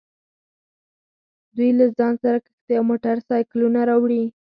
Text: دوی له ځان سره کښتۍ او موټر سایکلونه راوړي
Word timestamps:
دوی 1.55 1.69
له 1.79 1.85
ځان 1.97 2.13
سره 2.23 2.37
کښتۍ 2.45 2.73
او 2.79 2.83
موټر 2.91 3.15
سایکلونه 3.29 3.79
راوړي 3.89 4.23